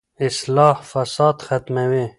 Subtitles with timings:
[0.27, 2.05] اصلاح فساد ختموي.